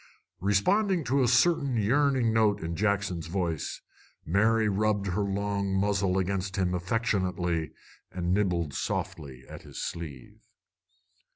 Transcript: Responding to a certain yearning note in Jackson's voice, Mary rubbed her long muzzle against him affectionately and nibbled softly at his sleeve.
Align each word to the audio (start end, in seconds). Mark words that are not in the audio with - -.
Responding 0.39 1.03
to 1.03 1.21
a 1.21 1.27
certain 1.27 1.77
yearning 1.77 2.33
note 2.33 2.63
in 2.63 2.75
Jackson's 2.75 3.27
voice, 3.27 3.81
Mary 4.25 4.67
rubbed 4.67 5.05
her 5.05 5.21
long 5.21 5.75
muzzle 5.75 6.17
against 6.17 6.55
him 6.55 6.73
affectionately 6.73 7.69
and 8.11 8.33
nibbled 8.33 8.73
softly 8.73 9.43
at 9.47 9.61
his 9.61 9.79
sleeve. 9.79 10.47